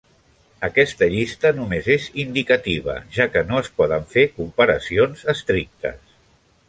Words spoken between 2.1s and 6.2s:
indicativa, ja que no es poden fer comparacions estrictes.